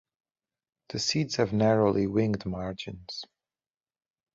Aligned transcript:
The 0.89 0.97
seeds 0.97 1.35
have 1.35 1.53
narrowly 1.53 2.07
winged 2.07 2.43
margins. 2.47 3.23